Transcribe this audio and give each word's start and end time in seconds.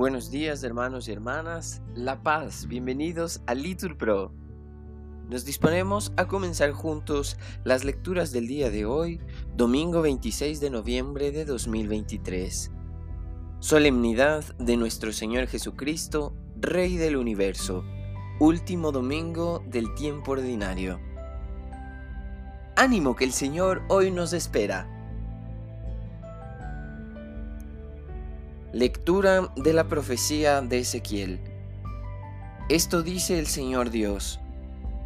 Buenos 0.00 0.30
días 0.30 0.64
hermanos 0.64 1.08
y 1.08 1.12
hermanas, 1.12 1.82
La 1.94 2.22
Paz, 2.22 2.66
bienvenidos 2.66 3.42
a 3.46 3.54
Litur 3.54 3.98
Pro. 3.98 4.32
Nos 5.28 5.44
disponemos 5.44 6.12
a 6.16 6.26
comenzar 6.26 6.72
juntos 6.72 7.36
las 7.64 7.84
lecturas 7.84 8.32
del 8.32 8.48
día 8.48 8.70
de 8.70 8.86
hoy, 8.86 9.20
domingo 9.56 10.00
26 10.00 10.58
de 10.58 10.70
noviembre 10.70 11.32
de 11.32 11.44
2023. 11.44 12.72
Solemnidad 13.60 14.42
de 14.56 14.76
nuestro 14.76 15.12
Señor 15.12 15.46
Jesucristo, 15.46 16.34
Rey 16.56 16.96
del 16.96 17.16
Universo, 17.16 17.84
último 18.40 18.92
domingo 18.92 19.62
del 19.66 19.94
tiempo 19.94 20.32
ordinario. 20.32 20.98
Ánimo 22.74 23.14
que 23.14 23.24
el 23.24 23.32
Señor 23.32 23.82
hoy 23.88 24.10
nos 24.10 24.32
espera. 24.32 24.99
Lectura 28.72 29.52
de 29.56 29.72
la 29.72 29.88
profecía 29.88 30.60
de 30.60 30.78
Ezequiel. 30.78 31.40
Esto 32.68 33.02
dice 33.02 33.36
el 33.40 33.48
Señor 33.48 33.90
Dios. 33.90 34.38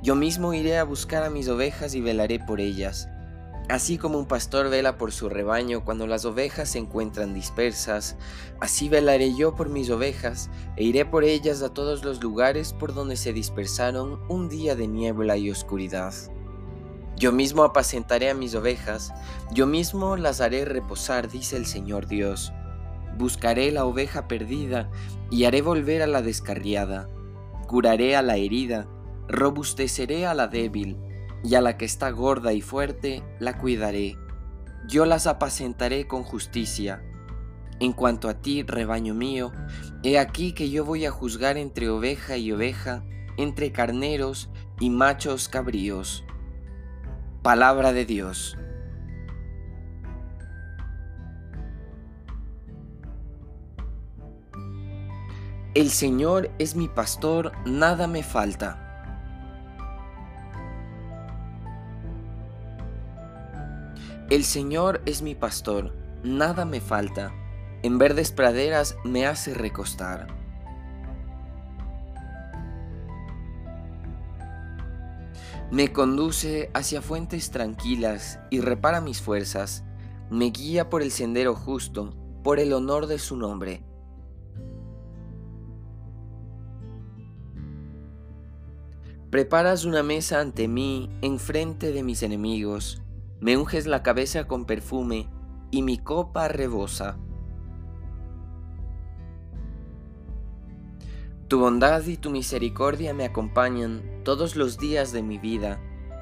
Yo 0.03 0.17
mismo 0.17 0.53
iré 0.53 0.77
a 0.77 0.85
buscar 0.85 1.23
a 1.23 1.31
mis 1.31 1.49
ovejas 1.49 1.95
y 1.95 2.03
velaré 2.03 2.39
por 2.41 2.61
ellas. 2.61 3.09
Así 3.71 3.97
como 3.97 4.19
un 4.19 4.27
pastor 4.27 4.69
vela 4.69 4.99
por 4.99 5.13
su 5.13 5.31
rebaño 5.31 5.83
cuando 5.83 6.07
las 6.07 6.27
ovejas 6.27 6.69
se 6.69 6.79
encuentran 6.79 7.33
dispersas, 7.33 8.17
así 8.61 8.91
velaré 8.91 9.35
yo 9.35 9.55
por 9.55 9.71
mis 9.71 9.89
ovejas 9.89 10.51
e 10.77 10.85
iré 10.85 11.07
por 11.07 11.25
ellas 11.25 11.63
a 11.63 11.73
todos 11.73 12.05
los 12.05 12.23
lugares 12.23 12.75
por 12.75 12.93
donde 12.93 13.17
se 13.17 13.33
dispersaron 13.33 14.21
un 14.29 14.51
día 14.51 14.77
de 14.77 14.89
niebla 14.89 15.39
y 15.39 15.51
oscuridad. 15.51 16.13
Yo 17.17 17.33
mismo 17.33 17.65
apacentaré 17.65 18.29
a 18.29 18.35
mis 18.35 18.55
ovejas, 18.55 19.15
yo 19.55 19.67
mismo 19.67 20.19
las 20.19 20.43
haré 20.43 20.67
reposar, 20.67 21.31
dice 21.31 21.57
el 21.57 21.65
Señor 21.65 22.09
Dios. 22.09 22.53
Buscaré 23.17 23.71
la 23.71 23.85
oveja 23.85 24.29
perdida 24.29 24.91
y 25.31 25.45
haré 25.45 25.63
volver 25.63 26.03
a 26.03 26.07
la 26.07 26.23
descarriada. 26.23 27.09
Curaré 27.67 28.17
a 28.17 28.23
la 28.23 28.37
herida, 28.37 28.89
robusteceré 29.29 30.27
a 30.27 30.35
la 30.35 30.49
débil, 30.49 30.99
y 31.45 31.55
a 31.55 31.61
la 31.61 31.77
que 31.77 31.85
está 31.85 32.11
gorda 32.11 32.53
y 32.53 32.63
fuerte 32.63 33.23
la 33.39 33.59
cuidaré. 33.59 34.17
Yo 34.89 35.05
las 35.05 35.27
apacentaré 35.27 36.07
con 36.07 36.25
justicia. 36.25 37.03
En 37.81 37.93
cuanto 37.93 38.29
a 38.29 38.35
ti, 38.35 38.63
rebaño 38.63 39.15
mío, 39.15 39.53
he 40.03 40.19
aquí 40.19 40.53
que 40.53 40.71
yo 40.71 40.85
voy 40.85 41.05
a 41.05 41.11
juzgar 41.11 41.59
entre 41.59 41.89
oveja 41.89 42.37
y 42.37 42.51
oveja, 42.53 43.05
entre 43.37 43.73
carneros 43.73 44.49
y 44.81 44.91
machos 44.91 45.49
cabríos. 45.49 46.25
Palabra 47.43 47.93
de 47.93 48.07
Dios. 48.07 48.57
El 55.75 55.91
Señor 55.91 56.53
es 56.61 56.77
mi 56.77 56.87
pastor, 56.87 57.51
nada 57.67 58.07
me 58.07 58.23
falta. 58.23 58.79
El 64.31 64.45
Señor 64.45 65.03
es 65.05 65.21
mi 65.21 65.35
pastor, 65.35 65.93
nada 66.23 66.65
me 66.65 66.81
falta. 66.81 67.33
En 67.83 67.99
verdes 67.99 68.31
praderas 68.31 68.97
me 69.03 69.27
hace 69.27 69.53
recostar. 69.53 70.29
Me 75.73 75.93
conduce 75.93 76.71
hacia 76.73 77.03
fuentes 77.03 77.51
tranquilas 77.51 78.39
y 78.49 78.61
repara 78.61 79.01
mis 79.01 79.21
fuerzas. 79.21 79.83
Me 80.31 80.51
guía 80.51 80.89
por 80.89 81.03
el 81.03 81.11
sendero 81.11 81.57
justo, 81.57 82.15
por 82.45 82.61
el 82.61 82.73
honor 82.73 83.09
de 83.09 83.19
su 83.19 83.37
nombre. 83.37 83.83
Preparas 89.35 89.85
una 89.85 90.05
mesa 90.05 90.39
ante 90.39 90.69
mí 90.69 91.11
en 91.21 91.41
frente 91.41 91.91
de 91.91 92.05
mis 92.05 92.23
enemigos, 92.23 93.03
me 93.41 93.57
unges 93.57 93.85
la 93.85 94.05
cabeza 94.05 94.47
con 94.47 94.65
perfume 94.65 95.29
y 95.73 95.83
mi 95.83 95.99
copa 95.99 96.47
rebosa. 96.47 97.19
Tu 101.49 101.59
bondad 101.59 102.07
y 102.07 102.17
tu 102.17 102.31
misericordia 102.31 103.13
me 103.13 103.25
acompañan 103.25 104.05
todos 104.23 104.55
los 104.55 104.79
días 104.79 105.11
de 105.11 105.25
mi 105.25 105.39
vida, 105.39 105.81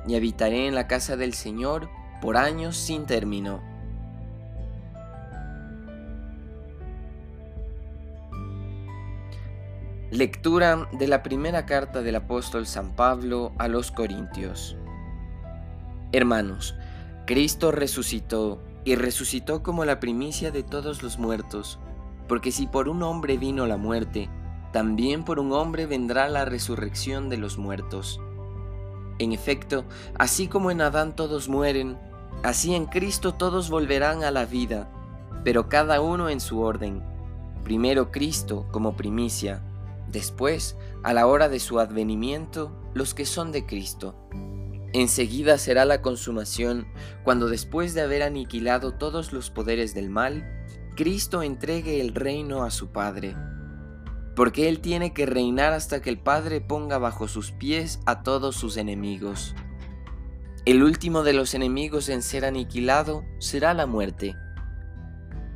y 0.09 0.15
habitaré 0.15 0.67
en 0.67 0.75
la 0.75 0.87
casa 0.87 1.19
del 1.19 1.34
Señor 1.34 1.91
por 2.23 2.39
años 2.39 2.79
sin 2.79 3.05
término. 3.05 3.72
Lectura 10.12 10.91
de 10.93 11.09
la 11.09 11.23
primera 11.23 11.65
carta 11.65 12.03
del 12.03 12.17
apóstol 12.17 12.67
San 12.67 12.95
Pablo 12.95 13.53
a 13.56 13.67
los 13.67 13.91
Corintios. 13.91 14.77
Hermanos, 16.12 16.75
Cristo 17.25 17.73
resucitó 17.73 18.62
y 18.84 18.95
resucitó 18.95 19.62
como 19.62 19.87
la 19.87 20.00
primicia 20.00 20.50
de 20.50 20.62
todos 20.65 21.03
los 21.03 21.19
muertos, 21.19 21.78
porque 22.28 22.53
si 22.53 22.67
por 22.67 22.91
un 22.91 23.03
hombre 23.03 23.39
vino 23.39 23.65
la 23.65 23.78
muerte, 23.78 24.28
también 24.71 25.25
por 25.25 25.39
un 25.39 25.50
hombre 25.55 25.87
vendrá 25.87 26.29
la 26.29 26.44
resurrección 26.44 27.31
de 27.31 27.39
los 27.39 27.56
muertos. 27.56 28.21
En 29.19 29.33
efecto, 29.33 29.87
así 30.19 30.47
como 30.47 30.71
en 30.71 30.83
Adán 30.83 31.17
todos 31.17 31.49
mueren, 31.49 31.97
así 32.43 32.75
en 32.75 32.84
Cristo 32.84 33.33
todos 33.33 33.71
volverán 33.71 34.25
a 34.25 34.31
la 34.31 34.44
vida, 34.44 34.91
pero 35.43 35.71
cada 35.71 36.03
uno 36.03 36.29
en 36.29 36.41
su 36.41 36.61
orden. 36.61 37.03
Primero 37.65 38.11
Cristo 38.11 38.67
como 38.73 38.94
primicia, 38.94 39.62
Después, 40.08 40.76
a 41.02 41.12
la 41.12 41.26
hora 41.26 41.48
de 41.48 41.60
su 41.60 41.80
advenimiento, 41.80 42.78
los 42.94 43.14
que 43.14 43.26
son 43.26 43.52
de 43.52 43.66
Cristo. 43.66 44.28
Enseguida 44.92 45.56
será 45.56 45.84
la 45.84 46.02
consumación, 46.02 46.86
cuando 47.24 47.48
después 47.48 47.94
de 47.94 48.02
haber 48.02 48.22
aniquilado 48.22 48.92
todos 48.94 49.32
los 49.32 49.50
poderes 49.50 49.94
del 49.94 50.10
mal, 50.10 50.66
Cristo 50.96 51.42
entregue 51.42 52.00
el 52.02 52.14
reino 52.14 52.62
a 52.62 52.70
su 52.70 52.92
Padre. 52.92 53.34
Porque 54.36 54.68
Él 54.68 54.80
tiene 54.80 55.14
que 55.14 55.24
reinar 55.24 55.72
hasta 55.72 56.02
que 56.02 56.10
el 56.10 56.19
Padre 56.19 56.60
ponga 56.60 56.98
bajo 56.98 57.26
sus 57.26 57.52
pies 57.52 58.00
a 58.04 58.22
todos 58.22 58.54
sus 58.56 58.76
enemigos. 58.76 59.54
El 60.66 60.82
último 60.82 61.22
de 61.22 61.32
los 61.32 61.54
enemigos 61.54 62.08
en 62.10 62.22
ser 62.22 62.44
aniquilado 62.44 63.24
será 63.38 63.72
la 63.72 63.86
muerte. 63.86 64.36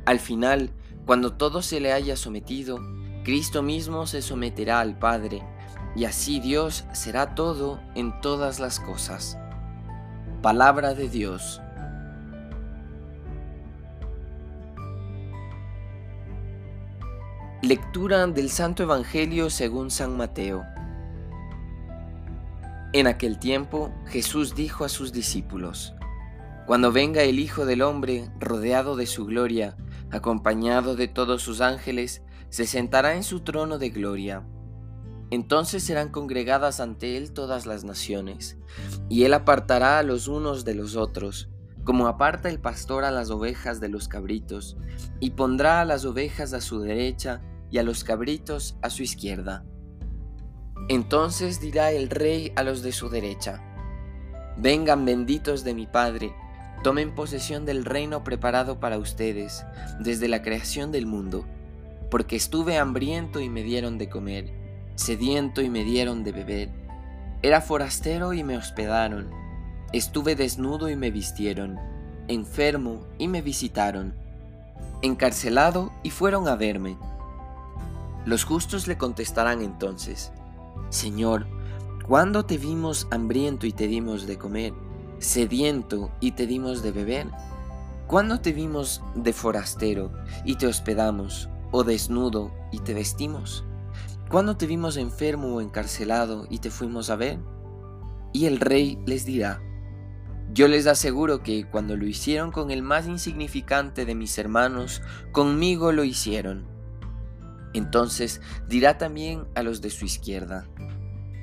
Al 0.05 0.19
final, 0.19 0.71
cuando 1.05 1.33
todo 1.33 1.61
se 1.61 1.79
le 1.79 1.93
haya 1.93 2.17
sometido, 2.17 2.79
Cristo 3.27 3.61
mismo 3.61 4.07
se 4.07 4.21
someterá 4.21 4.79
al 4.79 4.97
Padre, 4.97 5.43
y 5.97 6.05
así 6.05 6.39
Dios 6.39 6.85
será 6.93 7.35
todo 7.35 7.81
en 7.93 8.21
todas 8.21 8.61
las 8.61 8.79
cosas. 8.79 9.37
Palabra 10.41 10.93
de 10.93 11.09
Dios. 11.09 11.61
Lectura 17.61 18.25
del 18.27 18.49
Santo 18.49 18.83
Evangelio 18.83 19.49
según 19.49 19.91
San 19.91 20.15
Mateo. 20.15 20.63
En 22.93 23.07
aquel 23.07 23.39
tiempo 23.39 23.91
Jesús 24.05 24.55
dijo 24.55 24.85
a 24.85 24.89
sus 24.89 25.11
discípulos, 25.11 25.93
Cuando 26.65 26.93
venga 26.93 27.23
el 27.23 27.39
Hijo 27.39 27.65
del 27.65 27.81
Hombre 27.81 28.29
rodeado 28.39 28.95
de 28.95 29.05
su 29.05 29.25
gloria, 29.25 29.75
acompañado 30.11 30.95
de 30.95 31.09
todos 31.09 31.41
sus 31.41 31.59
ángeles, 31.59 32.21
se 32.49 32.65
sentará 32.65 33.15
en 33.15 33.23
su 33.23 33.41
trono 33.41 33.77
de 33.77 33.89
gloria. 33.89 34.43
Entonces 35.29 35.83
serán 35.83 36.09
congregadas 36.09 36.79
ante 36.79 37.17
él 37.17 37.33
todas 37.33 37.65
las 37.65 37.83
naciones, 37.83 38.57
y 39.09 39.23
él 39.25 39.33
apartará 39.33 39.99
a 39.99 40.03
los 40.03 40.27
unos 40.27 40.63
de 40.63 40.75
los 40.75 40.95
otros, 40.95 41.49
como 41.83 42.07
aparta 42.07 42.49
el 42.49 42.59
pastor 42.59 43.03
a 43.03 43.11
las 43.11 43.29
ovejas 43.29 43.79
de 43.79 43.89
los 43.89 44.07
cabritos, 44.07 44.77
y 45.19 45.31
pondrá 45.31 45.81
a 45.81 45.85
las 45.85 46.05
ovejas 46.05 46.53
a 46.53 46.61
su 46.61 46.79
derecha 46.79 47.41
y 47.69 47.79
a 47.79 47.83
los 47.83 48.03
cabritos 48.03 48.77
a 48.81 48.89
su 48.89 49.03
izquierda. 49.03 49.65
Entonces 50.87 51.59
dirá 51.59 51.91
el 51.91 52.09
rey 52.09 52.53
a 52.55 52.63
los 52.63 52.81
de 52.81 52.93
su 52.93 53.09
derecha, 53.09 53.63
Vengan 54.59 55.05
benditos 55.05 55.63
de 55.63 55.75
mi 55.75 55.85
Padre, 55.85 56.33
tomen 56.83 57.13
posesión 57.13 57.65
del 57.65 57.85
reino 57.85 58.23
preparado 58.23 58.79
para 58.79 58.97
ustedes 58.97 59.63
desde 59.99 60.27
la 60.27 60.41
creación 60.41 60.91
del 60.91 61.05
mundo 61.05 61.45
porque 62.09 62.35
estuve 62.35 62.77
hambriento 62.77 63.39
y 63.39 63.49
me 63.49 63.63
dieron 63.63 63.97
de 63.97 64.09
comer, 64.09 64.51
sediento 64.95 65.61
y 65.61 65.69
me 65.69 65.83
dieron 65.83 66.23
de 66.23 66.31
beber, 66.31 66.69
era 67.41 67.61
forastero 67.61 68.33
y 68.33 68.43
me 68.43 68.57
hospedaron, 68.57 69.29
estuve 69.93 70.35
desnudo 70.35 70.89
y 70.89 70.95
me 70.95 71.11
vistieron, 71.11 71.77
enfermo 72.27 73.05
y 73.17 73.27
me 73.27 73.41
visitaron, 73.41 74.13
encarcelado 75.01 75.91
y 76.03 76.09
fueron 76.09 76.47
a 76.47 76.55
verme. 76.55 76.97
Los 78.25 78.43
justos 78.43 78.87
le 78.87 78.97
contestarán 78.97 79.61
entonces, 79.61 80.31
Señor, 80.89 81.47
¿cuándo 82.07 82.45
te 82.45 82.57
vimos 82.57 83.07
hambriento 83.11 83.67
y 83.67 83.71
te 83.71 83.87
dimos 83.87 84.25
de 84.25 84.37
comer, 84.37 84.73
sediento 85.19 86.09
y 86.19 86.31
te 86.31 86.47
dimos 86.47 86.81
de 86.81 86.91
beber? 86.91 87.27
¿Cuándo 88.07 88.39
te 88.39 88.53
vimos 88.53 89.01
de 89.15 89.33
forastero 89.33 90.11
y 90.45 90.55
te 90.55 90.65
hospedamos, 90.65 91.49
o 91.71 91.83
desnudo 91.83 92.51
y 92.71 92.79
te 92.79 92.93
vestimos? 92.93 93.65
¿Cuándo 94.29 94.57
te 94.57 94.67
vimos 94.67 94.97
enfermo 94.97 95.55
o 95.55 95.61
encarcelado 95.61 96.47
y 96.49 96.59
te 96.59 96.69
fuimos 96.69 97.09
a 97.09 97.15
ver? 97.15 97.39
Y 98.33 98.45
el 98.45 98.59
rey 98.59 98.99
les 99.05 99.25
dirá, 99.25 99.61
yo 100.53 100.67
les 100.67 100.87
aseguro 100.87 101.43
que 101.43 101.69
cuando 101.69 101.95
lo 101.97 102.05
hicieron 102.05 102.51
con 102.51 102.71
el 102.71 102.81
más 102.81 103.07
insignificante 103.07 104.05
de 104.05 104.15
mis 104.15 104.37
hermanos, 104.37 105.01
conmigo 105.31 105.91
lo 105.91 106.03
hicieron. 106.03 106.67
Entonces 107.73 108.41
dirá 108.67 108.97
también 108.97 109.45
a 109.55 109.63
los 109.63 109.81
de 109.81 109.89
su 109.89 110.05
izquierda, 110.05 110.67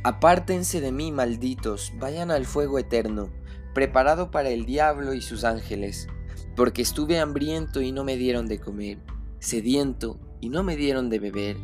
Apártense 0.06 0.82
de 0.82 0.92
mí, 0.92 1.12
malditos, 1.12 1.92
vayan 1.98 2.30
al 2.30 2.44
fuego 2.44 2.78
eterno, 2.78 3.30
preparado 3.72 4.30
para 4.30 4.50
el 4.50 4.66
diablo 4.66 5.14
y 5.14 5.22
sus 5.22 5.44
ángeles 5.44 6.08
porque 6.56 6.82
estuve 6.82 7.18
hambriento 7.18 7.80
y 7.80 7.92
no 7.92 8.04
me 8.04 8.16
dieron 8.16 8.46
de 8.46 8.58
comer, 8.58 8.98
sediento 9.44 10.19
y 10.41 10.49
no 10.49 10.62
me 10.62 10.76
dieron 10.76 11.11
de 11.11 11.19
beber, 11.19 11.56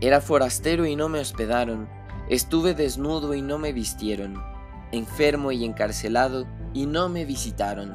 era 0.00 0.20
forastero 0.20 0.86
y 0.86 0.96
no 0.96 1.08
me 1.08 1.20
hospedaron, 1.20 1.88
estuve 2.28 2.74
desnudo 2.74 3.34
y 3.34 3.42
no 3.42 3.58
me 3.58 3.72
vistieron, 3.72 4.42
enfermo 4.90 5.52
y 5.52 5.64
encarcelado 5.64 6.46
y 6.72 6.86
no 6.86 7.08
me 7.08 7.24
visitaron. 7.24 7.94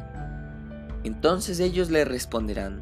Entonces 1.03 1.59
ellos 1.59 1.89
le 1.89 2.05
responderán, 2.05 2.81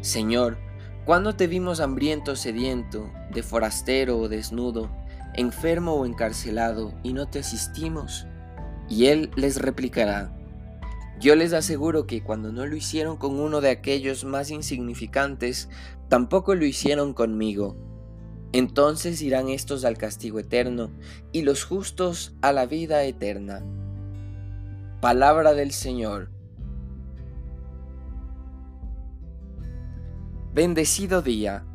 Señor, 0.00 0.58
¿cuándo 1.04 1.34
te 1.34 1.46
vimos 1.46 1.80
hambriento, 1.80 2.36
sediento, 2.36 3.10
de 3.32 3.42
forastero 3.42 4.18
o 4.18 4.28
desnudo, 4.28 4.90
enfermo 5.34 5.94
o 5.94 6.06
encarcelado 6.06 6.94
y 7.02 7.12
no 7.12 7.28
te 7.28 7.40
asistimos? 7.40 8.26
Y 8.88 9.06
él 9.06 9.30
les 9.36 9.60
replicará, 9.60 10.32
yo 11.20 11.34
les 11.34 11.52
aseguro 11.52 12.06
que 12.06 12.22
cuando 12.22 12.52
no 12.52 12.66
lo 12.66 12.76
hicieron 12.76 13.16
con 13.16 13.38
uno 13.40 13.60
de 13.60 13.70
aquellos 13.70 14.24
más 14.24 14.50
insignificantes, 14.50 15.68
tampoco 16.08 16.54
lo 16.54 16.64
hicieron 16.64 17.12
conmigo. 17.12 17.76
Entonces 18.52 19.20
irán 19.20 19.48
estos 19.48 19.84
al 19.84 19.98
castigo 19.98 20.38
eterno 20.38 20.90
y 21.32 21.42
los 21.42 21.64
justos 21.64 22.34
a 22.40 22.52
la 22.52 22.66
vida 22.66 23.04
eterna. 23.04 23.62
Palabra 25.00 25.54
del 25.54 25.72
Señor. 25.72 26.30
Bendecido 30.54 31.20
día 31.20 31.67